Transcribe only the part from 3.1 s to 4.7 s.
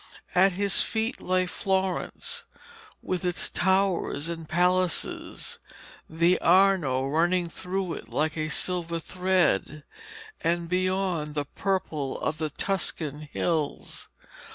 its towers and